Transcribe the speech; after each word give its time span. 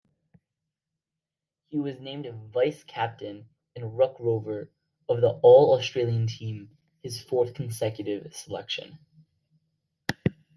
He 1.69 1.77
was 1.77 1.99
named 1.99 2.25
vice-captain 2.51 3.47
and 3.75 3.95
ruck-rover 3.99 4.71
of 5.07 5.21
the 5.21 5.39
All-Australian 5.43 6.25
team, 6.25 6.75
his 7.03 7.21
fourth 7.21 7.53
consecutive 7.53 8.35
selection. 8.35 8.97